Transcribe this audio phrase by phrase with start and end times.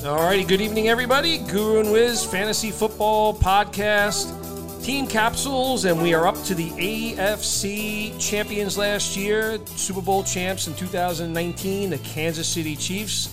[0.00, 1.36] Alrighty, good evening, everybody.
[1.36, 4.32] Guru and Wiz Fantasy Football Podcast,
[4.82, 10.68] Team Capsules, and we are up to the AFC champions last year, Super Bowl champs
[10.68, 13.28] in 2019, the Kansas City Chiefs.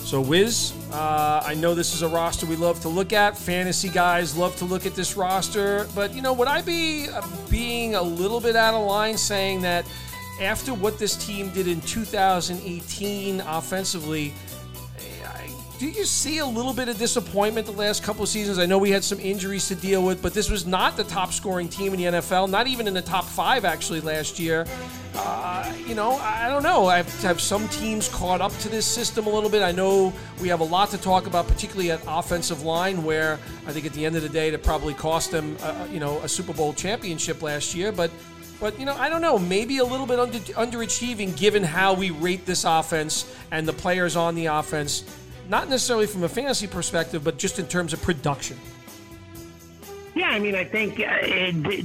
[0.00, 3.38] So, Wiz, uh, I know this is a roster we love to look at.
[3.38, 7.26] Fantasy guys love to look at this roster, but you know, would I be uh,
[7.48, 9.86] being a little bit out of line saying that
[10.38, 14.34] after what this team did in 2018 offensively?
[15.78, 18.58] Do you see a little bit of disappointment the last couple of seasons?
[18.58, 21.32] I know we had some injuries to deal with, but this was not the top
[21.32, 24.66] scoring team in the NFL, not even in the top five actually last year.
[25.16, 26.86] Uh, you know, I don't know.
[26.86, 29.62] I've, have some teams caught up to this system a little bit.
[29.62, 33.72] I know we have a lot to talk about, particularly at offensive line, where I
[33.72, 36.18] think at the end of the day, that probably cost them, uh, uh, you know,
[36.20, 37.90] a Super Bowl championship last year.
[37.90, 38.10] But
[38.60, 39.38] but you know, I don't know.
[39.38, 44.16] Maybe a little bit under, underachieving given how we rate this offense and the players
[44.16, 45.04] on the offense
[45.48, 48.58] not necessarily from a fantasy perspective, but just in terms of production.
[50.14, 51.26] Yeah, I mean, I think uh,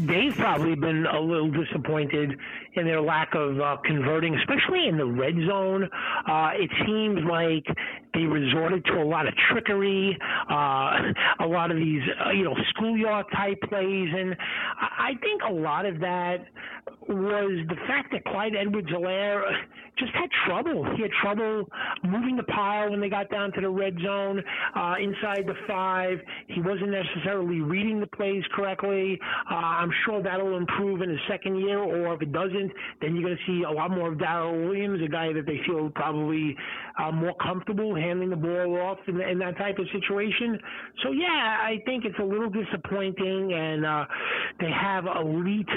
[0.05, 2.37] they've probably been a little disappointed
[2.73, 5.89] in their lack of uh, converting, especially in the red zone.
[6.27, 7.65] Uh, it seems like
[8.19, 10.17] they resorted to a lot of trickery,
[10.51, 10.99] uh,
[11.39, 14.35] a lot of these, uh, you know, schoolyard type plays, and
[14.77, 16.45] I think a lot of that
[17.07, 19.41] was the fact that Clyde Edwards-Helaire
[19.97, 20.85] just had trouble.
[20.95, 21.67] He had trouble
[22.03, 24.41] moving the pile when they got down to the red zone,
[24.75, 26.19] uh, inside the five.
[26.47, 29.19] He wasn't necessarily reading the plays correctly.
[29.49, 33.23] Uh, I'm sure that'll improve in his second year, or if it doesn't, then you're
[33.23, 36.55] going to see a lot more of Darrel Williams, a guy that they feel probably
[36.97, 40.59] uh, more comfortable handing the ball off in, in that type of situation.
[41.03, 44.05] So yeah, I think it's a little disappointing, and uh,
[44.59, 45.69] they have elite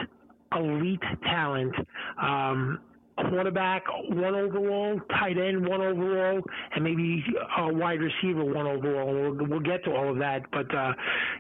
[0.54, 1.74] elite talent.
[2.20, 2.80] Um,
[3.16, 6.40] quarterback one overall, tight end one overall,
[6.74, 7.22] and maybe
[7.58, 9.12] a wide receiver one overall.
[9.12, 10.92] We'll, we'll get to all of that, but uh,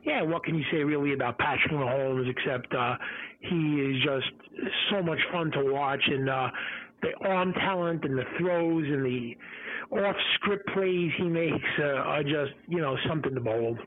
[0.04, 2.94] yeah, what can you say really about Patrick Mahomes except uh,
[3.40, 4.26] he is just
[4.90, 6.48] so much fun to watch and uh,
[7.02, 9.36] the arm talent and the throws and the
[9.90, 13.78] off script plays he makes uh, are just you know something to behold.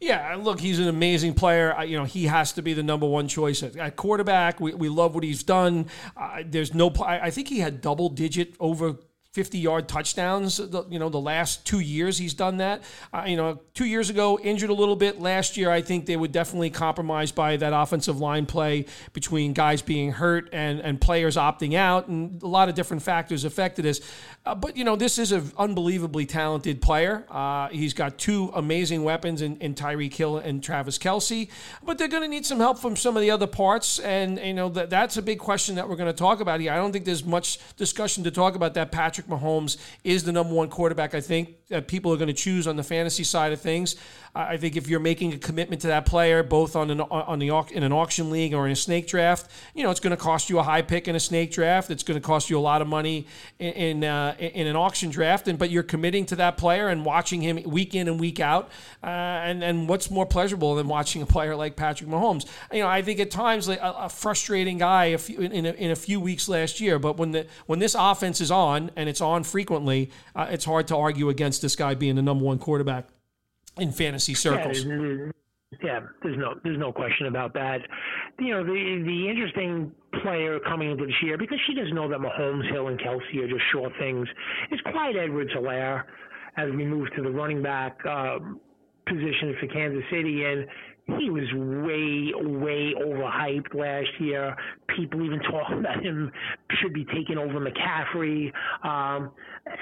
[0.00, 1.74] Yeah, look, he's an amazing player.
[1.82, 4.60] You know, he has to be the number one choice at, quarterback.
[4.60, 5.86] We, we love what he's done.
[6.16, 8.96] Uh, there's no, I think he had double digit over
[9.34, 10.60] 50 yard touchdowns.
[10.60, 12.84] You know, the last two years he's done that.
[13.12, 15.20] Uh, you know, two years ago, injured a little bit.
[15.20, 19.82] Last year, I think they were definitely compromised by that offensive line play between guys
[19.82, 24.00] being hurt and, and players opting out, and a lot of different factors affected this.
[24.46, 27.24] Uh, but, you know, this is an unbelievably talented player.
[27.28, 31.48] Uh, he's got two amazing weapons in, in Tyreek Hill and Travis Kelce.
[31.82, 33.98] but they're going to need some help from some of the other parts.
[33.98, 36.72] And, you know, that, that's a big question that we're going to talk about here.
[36.72, 40.32] I don't think there's much discussion to talk about that Patrick Patrick Mahomes is the
[40.32, 41.14] number one quarterback.
[41.14, 43.96] I think that people are going to choose on the fantasy side of things.
[44.36, 47.50] I think if you're making a commitment to that player, both on an on the
[47.70, 50.50] in an auction league or in a snake draft, you know it's going to cost
[50.50, 51.88] you a high pick in a snake draft.
[51.88, 53.28] It's going to cost you a lot of money
[53.60, 57.04] in in, uh, in an auction draft, and but you're committing to that player and
[57.04, 58.70] watching him week in and week out.
[59.04, 62.44] Uh, and and what's more pleasurable than watching a player like Patrick Mahomes?
[62.72, 65.72] You know, I think at times like a, a frustrating guy a few, in a,
[65.74, 69.08] in a few weeks last year, but when the when this offense is on and
[69.08, 72.58] it's on frequently, uh, it's hard to argue against this guy being the number one
[72.58, 73.08] quarterback
[73.78, 74.84] in fantasy circles.
[74.84, 75.30] Yeah,
[75.82, 77.78] yeah, there's no there's no question about that.
[78.38, 79.92] You know, the the interesting
[80.22, 83.48] player coming into this year because she doesn't know that Mahomes, Hill, and Kelce are
[83.48, 84.28] just sure things
[84.70, 86.04] is Clyde Edwards-Helaire
[86.56, 88.38] as we move to the running back uh,
[89.06, 90.66] position for Kansas City and
[91.06, 94.56] he was way, way overhyped last year.
[94.96, 96.32] People even talking about him
[96.80, 98.50] should be taking over McCaffrey
[98.82, 99.30] um,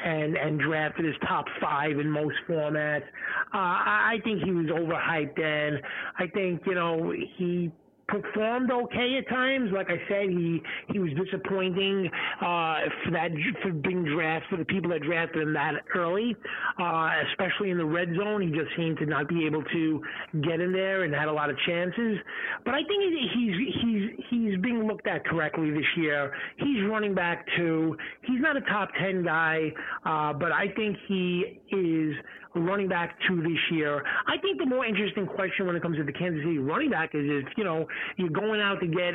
[0.05, 3.05] and and drafted as top five in most formats.
[3.55, 5.81] Uh, I think he was overhyped, and
[6.19, 7.71] I think you know he
[8.09, 9.71] performed okay at times.
[9.73, 10.61] Like I said, he
[10.93, 12.11] he was disappointing
[12.41, 13.31] uh, for that
[13.63, 16.37] for being drafted for the people that drafted him that early,
[16.79, 18.43] uh, especially in the red zone.
[18.43, 20.03] He just seemed to not be able to
[20.43, 22.19] get in there and had a lot of chances.
[22.65, 23.03] But I think
[23.35, 26.33] he's he's he's being looked at correctly this year.
[26.57, 27.97] He's running back too.
[28.23, 29.73] He's not a top ten guy,
[30.05, 32.15] uh, but I think he is
[32.55, 34.03] running back to this year.
[34.27, 37.15] I think the more interesting question when it comes to the Kansas City running back
[37.15, 39.15] is if, you know, you're going out to get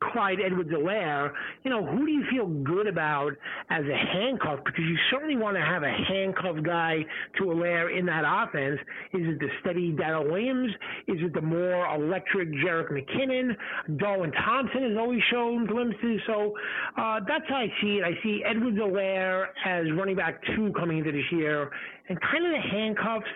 [0.00, 1.32] Clyde Edwards-Helaire,
[1.64, 3.32] you know, who do you feel good about
[3.70, 4.60] as a handcuff?
[4.64, 7.04] Because you certainly want to have a handcuff guy
[7.38, 8.78] to Helaire in that offense.
[9.12, 10.70] Is it the steady Darrel Williams?
[11.06, 13.56] Is it the more electric Jerick McKinnon?
[13.98, 16.20] Darwin Thompson has always shown glimpses.
[16.26, 16.54] So
[16.96, 18.04] uh, that's how I see it.
[18.04, 21.70] I see Edwards-Helaire as running back two coming into this year
[22.08, 23.26] and kind of the handcuffs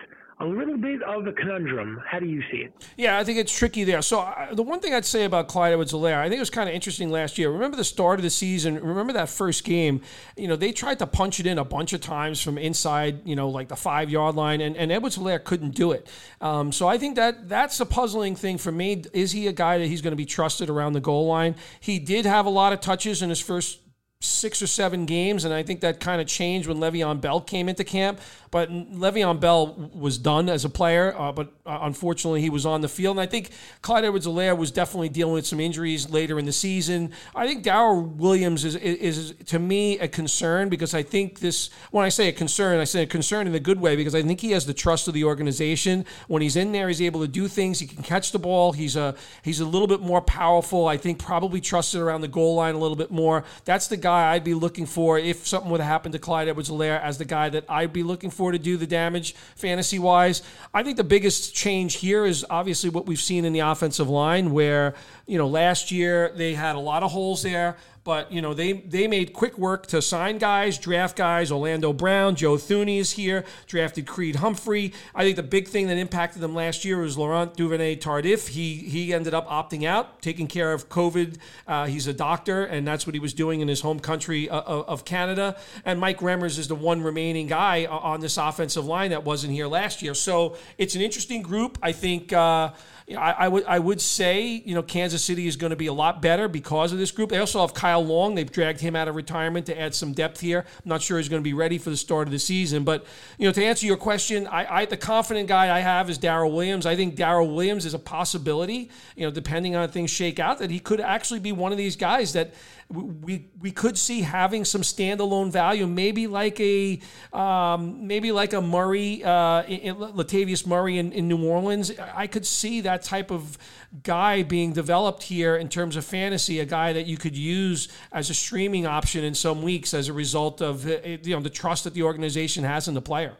[0.41, 2.01] a little bit of a conundrum.
[2.05, 2.73] How do you see it?
[2.97, 4.01] Yeah, I think it's tricky there.
[4.01, 6.67] So uh, the one thing I'd say about Clyde Edwards-Helaire, I think it was kind
[6.67, 7.51] of interesting last year.
[7.51, 8.75] Remember the start of the season?
[8.75, 10.01] Remember that first game?
[10.35, 13.35] You know, they tried to punch it in a bunch of times from inside, you
[13.35, 16.09] know, like the five yard line, and, and Edwards-Helaire couldn't do it.
[16.41, 19.03] Um, so I think that that's a puzzling thing for me.
[19.13, 21.55] Is he a guy that he's going to be trusted around the goal line?
[21.79, 23.79] He did have a lot of touches in his first
[24.21, 27.67] six or seven games, and I think that kind of changed when Le'Veon Bell came
[27.67, 28.21] into camp.
[28.51, 32.81] But Le'Veon Bell was done as a player, uh, but uh, unfortunately he was on
[32.81, 33.15] the field.
[33.15, 33.51] And I think
[33.81, 37.13] Clyde Edwards-Helaire was definitely dealing with some injuries later in the season.
[37.33, 41.69] I think Darrel Williams is, is, is, to me, a concern because I think this,
[41.91, 44.21] when I say a concern, I say a concern in a good way because I
[44.21, 46.05] think he has the trust of the organization.
[46.27, 47.79] When he's in there, he's able to do things.
[47.79, 48.73] He can catch the ball.
[48.73, 50.89] He's a, he's a little bit more powerful.
[50.89, 53.45] I think probably trusted around the goal line a little bit more.
[53.63, 57.17] That's the guy I'd be looking for if something would happen to Clyde Edwards-Helaire as
[57.17, 60.41] the guy that I'd be looking for to do the damage fantasy wise.
[60.73, 64.51] I think the biggest change here is obviously what we've seen in the offensive line,
[64.51, 67.77] where, you know, last year they had a lot of holes there.
[68.03, 71.51] But you know they they made quick work to sign guys, draft guys.
[71.51, 73.45] Orlando Brown, Joe Thuney is here.
[73.67, 74.93] Drafted Creed Humphrey.
[75.13, 78.47] I think the big thing that impacted them last year was Laurent Duvernay Tardif.
[78.47, 81.37] He he ended up opting out, taking care of COVID.
[81.67, 84.67] Uh, he's a doctor, and that's what he was doing in his home country of,
[84.67, 85.55] uh, uh, of Canada.
[85.85, 89.67] And Mike Remmers is the one remaining guy on this offensive line that wasn't here
[89.67, 90.15] last year.
[90.15, 91.77] So it's an interesting group.
[91.83, 92.33] I think.
[92.33, 92.71] Uh,
[93.09, 95.93] I, I, would I would say you know Kansas City is going to be a
[95.93, 97.29] lot better because of this group.
[97.29, 98.35] They also have Kyle Long.
[98.35, 100.59] They've dragged him out of retirement to add some depth here.
[100.59, 103.05] I'm not sure he's going to be ready for the start of the season, but
[103.37, 106.51] you know to answer your question, I, I the confident guy I have is Darrel
[106.51, 106.85] Williams.
[106.85, 108.89] I think Darrel Williams is a possibility.
[109.15, 111.95] You know, depending on things shake out, that he could actually be one of these
[111.95, 112.53] guys that
[112.91, 116.99] we we could see having some standalone value, maybe like a
[117.31, 121.91] um, maybe like a Murray, uh, Latavius Murray in, in New Orleans.
[122.13, 123.57] I could see that type of
[124.03, 128.29] guy being developed here in terms of fantasy, a guy that you could use as
[128.29, 131.83] a streaming option in some weeks as a result of uh, you know the trust
[131.83, 133.37] that the organization has in the player.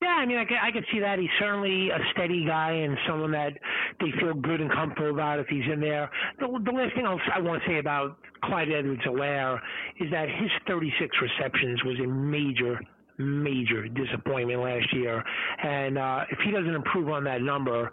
[0.00, 1.18] Yeah, I mean, I could, I could see that.
[1.18, 3.54] He's certainly a steady guy and someone that
[4.00, 6.08] they feel good and comfortable about if he's in there.
[6.38, 9.58] The, the last thing I'll, I want to say about Clyde Edwards-Helaire
[9.98, 12.78] is that his 36 receptions was a major
[13.18, 15.22] major disappointment last year.
[15.62, 17.90] And uh, if he doesn't improve on that number,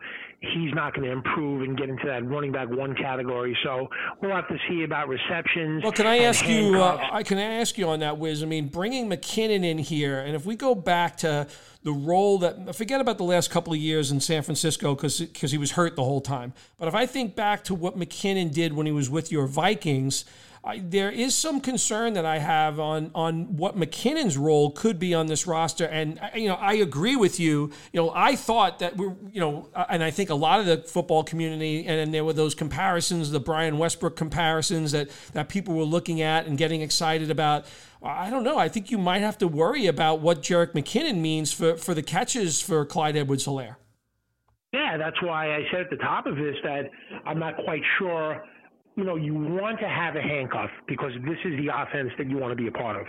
[0.54, 3.58] he's not going to improve and get into that running back one category.
[3.64, 3.90] So
[4.22, 5.84] we'll have to see about receptions.
[5.84, 6.82] Well, can I ask you?
[6.82, 8.44] Uh, I can I ask you on that, Wiz?
[8.44, 11.48] I mean, bringing McKinnon in here, and if we go back to
[11.84, 15.52] the role that forget about the last couple of years in San Francisco because because
[15.52, 16.54] he was hurt the whole time.
[16.78, 20.26] But if I think back to what McKinnon did when he was with your Vikings.
[20.66, 25.14] I, there is some concern that I have on on what McKinnon's role could be
[25.14, 27.72] on this roster, and uh, you know I agree with you.
[27.94, 30.66] You know I thought that we you know, uh, and I think a lot of
[30.66, 35.50] the football community, and, and there were those comparisons, the Brian Westbrook comparisons that that
[35.50, 37.66] people were looking at and getting excited about.
[38.02, 38.58] I don't know.
[38.58, 42.04] I think you might have to worry about what Jerick McKinnon means for, for the
[42.04, 43.78] catches for Clyde Edwards Helaire.
[44.74, 46.92] Yeah, that's why I said at the top of this that
[47.26, 48.44] I'm not quite sure.
[48.96, 52.38] You know, you want to have a handcuff because this is the offense that you
[52.38, 53.08] want to be a part of.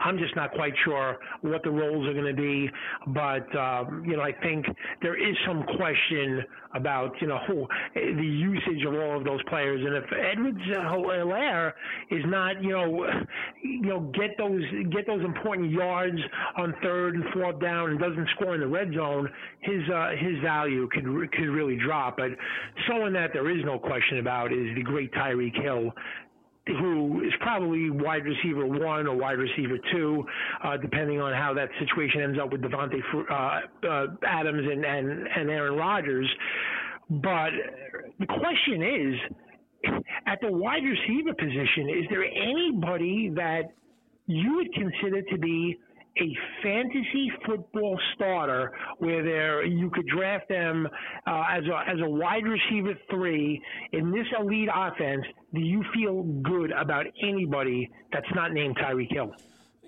[0.00, 2.70] I'm just not quite sure what the roles are going to be,
[3.08, 4.66] but um, you know, I think
[5.02, 9.96] there is some question about you know the usage of all of those players, and
[9.96, 11.72] if Edwards Helaire
[12.10, 13.06] is not you know
[13.62, 14.62] you know get those
[14.92, 16.18] get those important yards
[16.56, 19.28] on third and fourth down and doesn't score in the red zone,
[19.60, 22.16] his uh, his value could could really drop.
[22.16, 22.30] But
[22.88, 25.92] someone that there is no question about is the great Tyreek Hill
[26.66, 30.24] who is probably wide receiver one or wide receiver two,
[30.62, 33.00] uh, depending on how that situation ends up with Davante
[33.30, 36.28] uh, uh, Adams and, and, and Aaron Rodgers.
[37.08, 37.50] But
[38.18, 39.92] the question is,
[40.26, 43.72] at the wide receiver position, is there anybody that
[44.26, 45.78] you would consider to be
[46.20, 50.86] a fantasy football starter where there you could draft them
[51.26, 53.62] uh, as a as a wide receiver three
[53.92, 55.24] in this elite offense.
[55.54, 59.34] Do you feel good about anybody that's not named Tyreek Hill?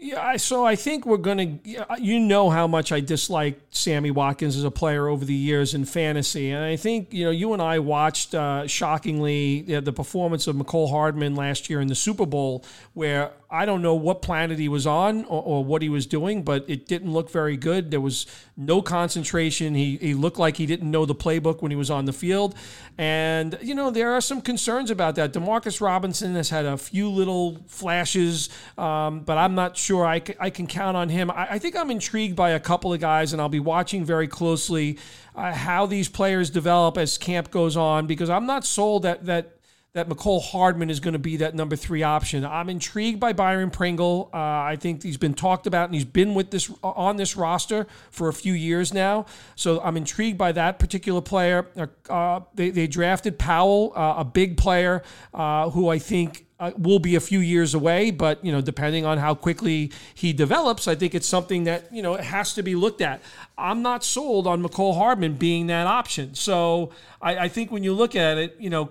[0.04, 1.86] Yeah, so I think we're going to.
[2.00, 5.84] You know how much I dislike Sammy Watkins as a player over the years in
[5.84, 10.56] fantasy, and I think you know you and I watched uh, shockingly the performance of
[10.56, 14.68] Mecole Hardman last year in the Super Bowl, where I don't know what planet he
[14.70, 17.90] was on or, or, what he was doing, but it didn't look very good.
[17.90, 18.24] There was
[18.56, 19.74] no concentration.
[19.74, 22.54] He, he looked like he didn't know the playbook when he was on the field.
[22.96, 25.34] And, you know, there are some concerns about that.
[25.34, 30.34] Demarcus Robinson has had a few little flashes, um, but I'm not sure I, c-
[30.40, 31.30] I can count on him.
[31.30, 34.28] I, I, think I'm intrigued by a couple of guys, and I'll be watching very
[34.28, 34.98] closely
[35.36, 39.58] uh, how these players develop as camp goes on because I'm not sold that, that
[39.94, 42.46] that Mecole Hardman is going to be that number three option.
[42.46, 44.30] I'm intrigued by Byron Pringle.
[44.32, 47.86] Uh, I think he's been talked about and he's been with this on this roster
[48.10, 49.26] for a few years now.
[49.54, 51.68] So I'm intrigued by that particular player.
[52.08, 55.02] Uh, they, they drafted Powell, uh, a big player
[55.34, 59.04] uh, who I think uh, will be a few years away, but you know, depending
[59.04, 62.62] on how quickly he develops, I think it's something that you know it has to
[62.62, 63.20] be looked at.
[63.58, 66.34] I'm not sold on Mecole Hardman being that option.
[66.34, 68.90] So I, I think when you look at it, you know,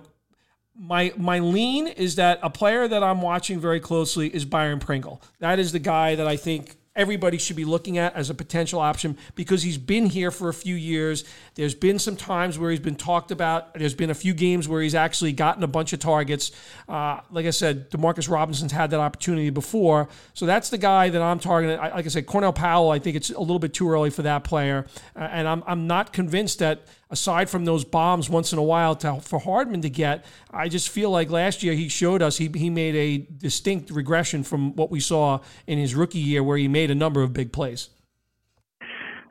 [0.74, 5.22] my my lean is that a player that I'm watching very closely is Byron Pringle.
[5.38, 8.78] That is the guy that I think everybody should be looking at as a potential
[8.78, 11.24] option because he's been here for a few years.
[11.54, 13.72] There's been some times where he's been talked about.
[13.74, 16.52] There's been a few games where he's actually gotten a bunch of targets.
[16.88, 20.08] Uh, like I said, Demarcus Robinson's had that opportunity before.
[20.34, 21.78] So that's the guy that I'm targeting.
[21.78, 24.44] like I said, Cornell Powell, I think it's a little bit too early for that
[24.44, 24.86] player.
[25.16, 28.96] Uh, and I'm, I'm not convinced that– aside from those bombs once in a while
[28.96, 32.50] to, for Hardman to get, I just feel like last year he showed us he,
[32.54, 36.66] he made a distinct regression from what we saw in his rookie year where he
[36.66, 37.90] made a number of big plays.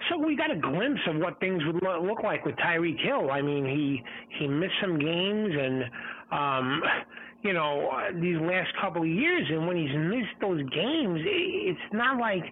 [0.09, 3.31] So we got a glimpse of what things would look like with Tyreek Hill.
[3.31, 4.03] I mean, he
[4.37, 5.83] he missed some games and
[6.31, 6.83] um
[7.43, 7.89] you know,
[8.21, 9.47] these last couple of years.
[9.49, 12.43] And when he's missed those games, it's not like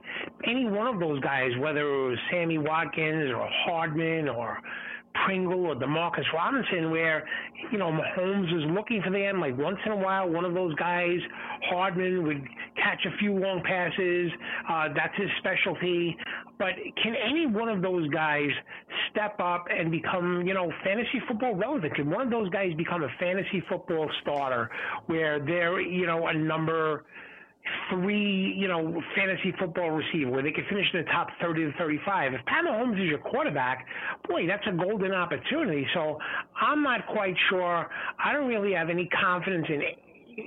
[0.47, 4.57] any one of those guys, whether it was Sammy Watkins or Hardman or
[5.25, 7.27] Pringle or Demarcus Robinson, where
[7.71, 9.39] you know Mahomes is looking for them.
[9.39, 11.17] Like once in a while, one of those guys,
[11.69, 14.31] Hardman, would catch a few long passes.
[14.69, 16.15] Uh, that's his specialty.
[16.57, 18.49] But can any one of those guys
[19.11, 21.95] step up and become, you know, fantasy football relevant?
[21.95, 24.69] Can one of those guys become a fantasy football starter
[25.07, 27.05] where they're, you know, a number
[27.89, 31.77] three, you know, fantasy football receiver where they could finish in the top 30 to
[31.77, 32.33] 35.
[32.33, 33.85] If Pat Mahomes is your quarterback,
[34.27, 35.85] boy, that's a golden opportunity.
[35.93, 36.17] So
[36.59, 37.89] I'm not quite sure.
[38.23, 39.81] I don't really have any confidence in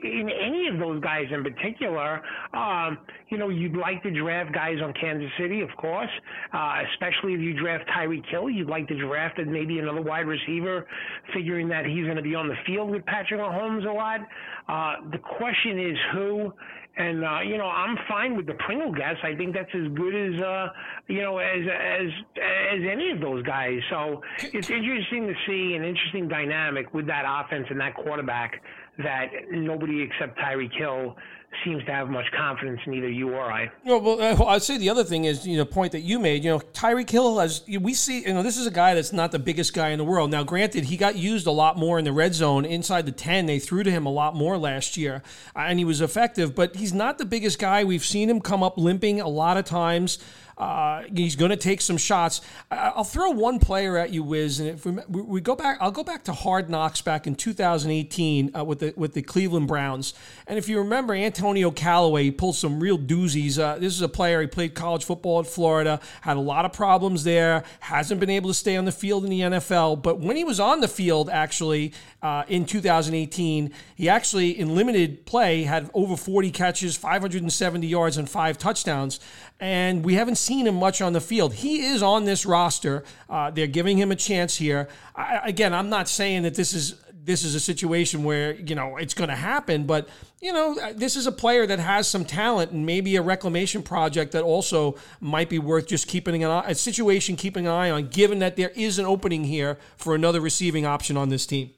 [0.03, 2.23] in any of those guys in particular,
[2.55, 2.99] um,
[3.29, 6.11] you know, you'd like to draft guys on Kansas City, of course,
[6.53, 8.51] uh, especially if you draft Tyreek Hill.
[8.51, 10.87] You'd like to draft maybe another wide receiver,
[11.35, 14.21] figuring that he's going to be on the field with Patrick Mahomes a lot.
[14.69, 16.53] Uh, the question is who
[16.97, 19.17] and uh, you know, I'm fine with the Pringle guess.
[19.23, 20.69] I think that's as good as uh,
[21.09, 23.81] you know as as as any of those guys.
[23.91, 28.63] So it's interesting to see an interesting dynamic with that offense and that quarterback
[28.99, 31.17] that nobody except Tyreek Hill
[31.65, 33.71] seems to have much confidence in either you or I.
[33.85, 36.45] No, well, uh, I'd say the other thing is, you know, point that you made.
[36.45, 37.63] You know, Tyreek Hill has.
[37.69, 40.05] We see, you know, this is a guy that's not the biggest guy in the
[40.05, 40.31] world.
[40.31, 43.47] Now, granted, he got used a lot more in the red zone inside the ten.
[43.47, 45.23] They threw to him a lot more last year,
[45.55, 46.55] and he was effective.
[46.55, 47.85] But he's not the biggest guy.
[47.85, 50.19] We've seen him come up limping a lot of times.
[50.63, 52.41] Uh, he's going to take some shots.
[52.71, 56.05] I'll throw one player at you, Wiz, and if we, we go back, I'll go
[56.05, 60.15] back to Hard Knocks back in 2018 uh, with the with the Cleveland Browns.
[60.47, 63.59] And if you remember, Antonio Callaway pulled some real doozies.
[63.59, 66.73] Uh, this is a player he played college football at Florida, had a lot of
[66.73, 70.01] problems there, hasn't been able to stay on the field in the NFL.
[70.01, 71.93] But when he was on the field, actually
[72.23, 78.31] uh, in 2018, he actually in limited play had over 40 catches, 570 yards, and
[78.31, 79.19] five touchdowns
[79.63, 81.55] and we haven't seen him much on the field.
[81.55, 83.05] He is on this roster.
[83.29, 84.89] Uh, they're giving him a chance here.
[85.17, 88.97] I, again, I'm not saying that this is this is a situation where you know
[88.97, 90.09] it's going to happen, but
[90.41, 94.33] you know this is a player that has some talent and maybe a reclamation project
[94.33, 98.09] that also might be worth just keeping an eye, a situation keeping an eye on,
[98.09, 101.71] given that there is an opening here for another receiving option on this team.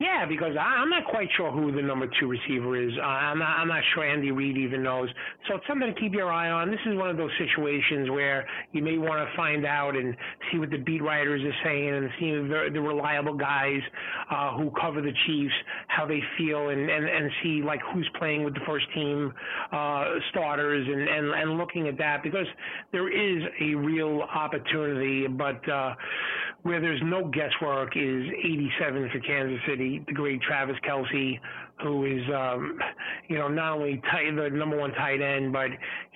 [0.00, 2.92] Yeah, because I, am not quite sure who the number two receiver is.
[2.96, 3.58] Uh, I'm not.
[3.58, 5.08] I'm not sure Andy Reid even knows.
[5.48, 6.70] So it's something to keep your eye on.
[6.70, 10.16] This is one of those situations where you may want to find out and
[10.52, 13.80] see what the beat writers are saying and see the, the reliable guys
[14.30, 15.54] uh, who cover the Chiefs
[15.88, 19.32] how they feel and, and and see like who's playing with the first team
[19.72, 22.46] uh, starters and, and and looking at that because
[22.92, 25.68] there is a real opportunity, but.
[25.68, 25.96] Uh,
[26.62, 31.38] where there's no guesswork is 87 for Kansas City, the great Travis Kelce,
[31.82, 32.78] who is, um,
[33.28, 35.68] you know, not only tight, the number one tight end, but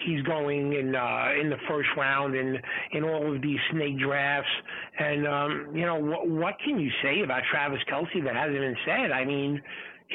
[0.04, 2.58] he's going in uh, in the first round in
[2.92, 4.50] in all of these snake drafts.
[4.98, 8.76] And um, you know, what what can you say about Travis Kelce that hasn't been
[8.84, 9.12] said?
[9.12, 9.60] I mean.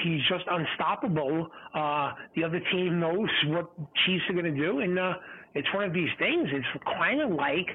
[0.03, 1.47] He's just unstoppable.
[1.73, 3.71] Uh, the other team knows what
[4.05, 5.13] Chiefs are going to do, and uh,
[5.55, 6.47] it's one of these things.
[6.51, 7.65] It's kind of like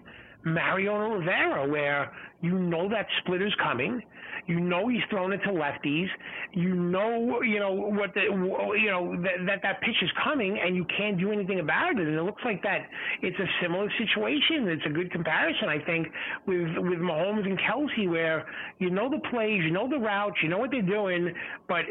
[0.44, 4.02] Mariano Rivera, where you know that splitter's coming.
[4.46, 6.08] You know he's throwing it to lefties.
[6.52, 10.74] You know, you know what the, you know that, that that pitch is coming, and
[10.74, 12.06] you can't do anything about it.
[12.06, 12.88] And it looks like that
[13.22, 14.68] it's a similar situation.
[14.68, 16.08] It's a good comparison, I think,
[16.46, 18.44] with with Mahomes and Kelce, where
[18.78, 21.32] you know the plays, you know the routes, you know what they're doing,
[21.68, 21.84] but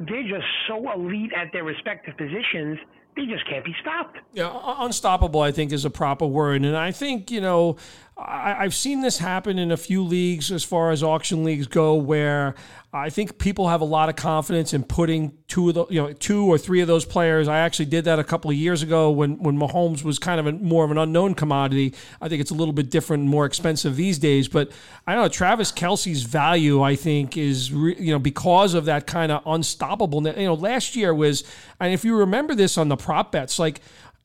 [0.00, 2.78] they're just so elite at their respective positions
[3.18, 4.18] they just can't be stopped.
[4.32, 6.64] Yeah, unstoppable, I think, is a proper word.
[6.64, 7.76] And I think, you know,
[8.20, 11.94] I, have seen this happen in a few leagues as far as auction leagues go,
[11.94, 12.56] where
[12.92, 16.12] I think people have a lot of confidence in putting two of the, you know,
[16.14, 17.46] two or three of those players.
[17.46, 20.48] I actually did that a couple of years ago when when Mahomes was kind of
[20.48, 21.94] a, more of an unknown commodity.
[22.20, 24.48] I think it's a little bit different more expensive these days.
[24.48, 24.72] But
[25.06, 29.42] I know Travis Kelce's value, I think, is you know because of that kind of
[29.46, 30.26] unstoppable.
[30.26, 31.44] You know, last year was,
[31.78, 33.80] and if you remember this on the prop bets, like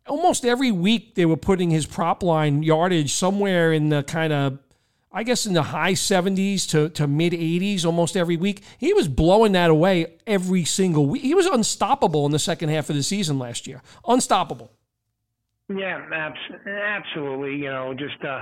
[0.07, 4.59] almost every week they were putting his prop line yardage somewhere in the kind of
[5.15, 8.63] I guess in the high 70s to, to mid 80s almost every week.
[8.79, 11.21] He was blowing that away every single week.
[11.21, 13.83] He was unstoppable in the second half of the season last year.
[14.07, 14.71] Unstoppable.
[15.69, 16.01] Yeah,
[16.67, 17.57] absolutely.
[17.57, 18.41] You know, just uh,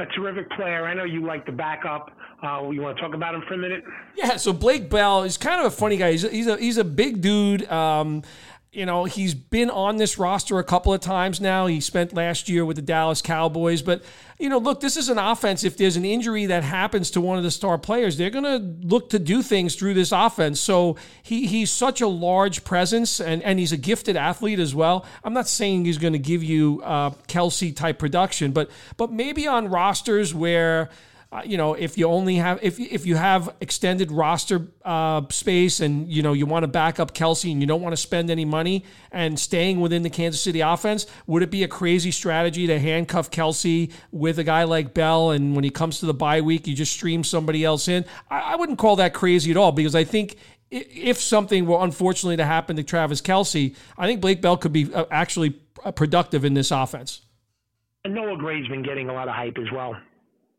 [0.00, 0.84] a terrific player.
[0.84, 2.10] I know you like the backup.
[2.42, 3.84] Uh, you want to talk about him for a minute?
[4.16, 4.36] Yeah.
[4.36, 6.10] So Blake Bell is kind of a funny guy.
[6.10, 7.70] He's a, he's a, he's a big dude.
[7.70, 8.22] Um,
[8.72, 11.66] you know, he's been on this roster a couple of times now.
[11.66, 13.82] He spent last year with the Dallas Cowboys.
[13.82, 14.04] But,
[14.38, 15.64] you know, look, this is an offense.
[15.64, 18.86] If there's an injury that happens to one of the star players, they're going to
[18.86, 20.60] look to do things through this offense.
[20.60, 25.04] So he, he's such a large presence and, and he's a gifted athlete as well.
[25.24, 29.48] I'm not saying he's going to give you uh, Kelce type production, but but maybe
[29.48, 30.90] on rosters where
[31.32, 35.78] uh, you know, if you only have if if you have extended roster uh, space
[35.78, 38.30] and you know you want to back up Kelce and you don't want to spend
[38.30, 42.66] any money and staying within the Kansas City offense, would it be a crazy strategy
[42.66, 46.40] to handcuff Kelce with a guy like Bell and when he comes to the bye
[46.40, 48.04] week, you just stream somebody else in?
[48.28, 50.36] I, I wouldn't call that crazy at all because I think
[50.72, 54.92] if something were unfortunately to happen to Travis Kelce, I think Blake Bell could be
[54.92, 57.22] uh, actually uh, productive in this offense.
[58.04, 59.94] And Noah Gray's been getting a lot of hype as well.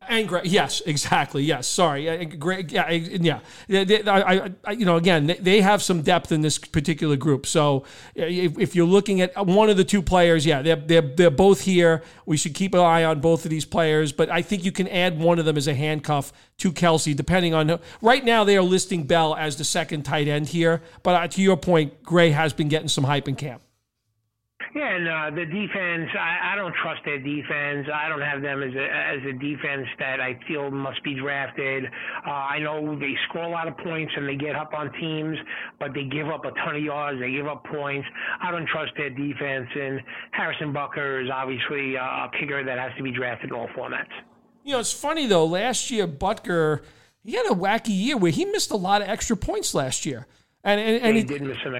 [0.07, 1.67] And great, yes, exactly, yes.
[1.67, 3.39] Sorry, great, yeah, yeah.
[3.67, 7.45] They, I, I, you know, again, they have some depth in this particular group.
[7.45, 7.85] So,
[8.15, 11.61] if, if, you're looking at one of the two players, yeah, they're, they're they're both
[11.61, 12.01] here.
[12.25, 14.11] We should keep an eye on both of these players.
[14.11, 17.53] But I think you can add one of them as a handcuff to Kelce, depending
[17.53, 17.79] on.
[18.01, 20.81] Right now, they are listing Bell as the second tight end here.
[21.03, 23.61] But uh, to your point, Gray has been getting some hype in camp.
[24.73, 27.87] Yeah, and uh, the defense, I, I don't trust their defense.
[27.93, 31.85] I don't have them as a as a defense that I feel must be drafted.
[32.25, 35.37] Uh, I know they score a lot of points and they get up on teams,
[35.77, 37.19] but they give up a ton of yards.
[37.19, 38.07] They give up points.
[38.41, 39.67] I don't trust their defense.
[39.75, 39.99] And
[40.31, 44.13] Harrison Butker is obviously a kicker that has to be drafted in all formats.
[44.63, 45.45] You know, it's funny though.
[45.45, 46.81] Last year, Butker
[47.23, 50.27] he had a wacky year where he missed a lot of extra points last year,
[50.63, 51.75] and and, and he, he did miss some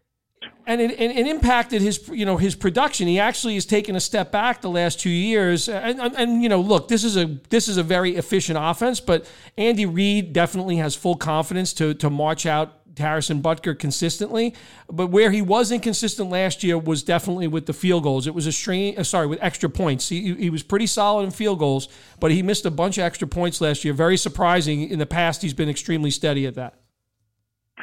[0.67, 3.07] and it, it, it, impacted his you know his production.
[3.07, 5.67] He actually has taken a step back the last two years.
[5.67, 8.99] And, and, and, you know, look, this is a this is a very efficient offense,
[8.99, 14.53] but Andy Reid definitely has full confidence to to march out Harrison Butker consistently.
[14.89, 18.27] But where he was inconsistent last year was definitely with the field goals.
[18.27, 18.97] It was a strain.
[18.97, 20.09] Uh, sorry, with extra points.
[20.09, 21.87] He, he was pretty solid in field goals,
[22.19, 23.93] but he missed a bunch of extra points last year.
[23.93, 24.89] Very surprising.
[24.89, 26.80] In the past, he's been extremely steady at that.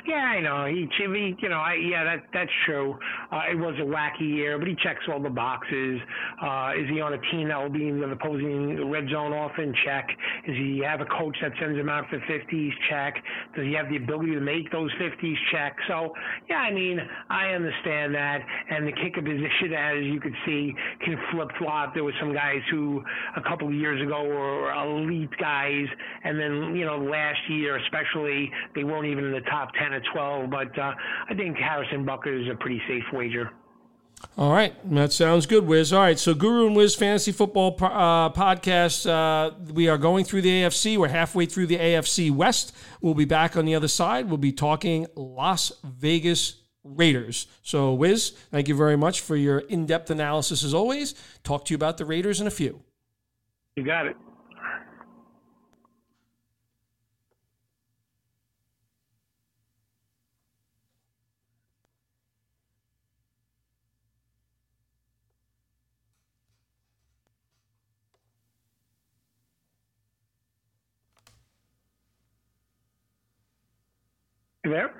[0.07, 0.67] Yeah, I know.
[0.67, 2.97] He, he you know, I, yeah, that that's true.
[3.33, 6.01] Uh, it was a wacky year, but he checks all the boxes.
[6.43, 9.75] Uh, is he on a team that will be in the opposing red zone often?
[9.85, 10.09] Check.
[10.47, 12.71] Does he have a coach that sends him out for 50s?
[12.91, 13.15] Check.
[13.57, 15.35] Does he have the ability to make those 50s?
[15.53, 15.77] Check.
[15.89, 16.13] So,
[16.49, 16.99] yeah, I mean,
[17.31, 18.41] I understand that.
[18.71, 21.95] And the kicker position, as you could see, can flip flop.
[21.95, 23.03] There were some guys who
[23.37, 25.87] a couple of years ago were elite guys,
[26.25, 30.03] and then you know last year, especially, they weren't even in the top 10 or
[30.13, 30.51] 12.
[30.51, 30.95] But uh,
[31.29, 33.51] I think Harrison Butker is a pretty safe wager.
[34.37, 35.93] All right, that sounds good, Wiz.
[35.93, 39.09] All right, so Guru and Wiz Fantasy Football uh, Podcast.
[39.09, 40.99] Uh, we are going through the AFC.
[40.99, 42.75] We're halfway through the AFC West.
[43.01, 44.29] We'll be back on the other side.
[44.29, 47.47] We'll be talking Las Vegas Raiders.
[47.63, 51.15] So, Wiz, thank you very much for your in depth analysis as always.
[51.45, 52.83] Talk to you about the Raiders in a few.
[53.77, 54.17] You got it.
[74.69, 74.93] There?